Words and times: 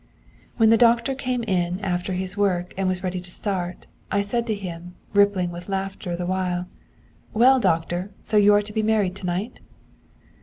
'When 0.57 0.71
the 0.71 0.77
doctor 0.81 1.13
came 1.13 1.43
in 1.43 1.79
after 1.81 2.13
his 2.13 2.35
work 2.35 2.73
and 2.75 2.87
was 2.87 3.03
ready 3.03 3.19
to 3.21 3.29
start, 3.29 3.85
I 4.11 4.21
said 4.21 4.47
to 4.47 4.55
him, 4.55 4.95
rippling 5.13 5.51
with 5.51 5.69
laughter 5.69 6.15
the 6.17 6.25
while: 6.25 6.67
"Well, 7.35 7.59
doctor, 7.59 8.09
so 8.23 8.35
you 8.37 8.51
are 8.55 8.63
to 8.63 8.73
be 8.73 8.81
married 8.81 9.15
to 9.17 9.27
night?" 9.27 9.59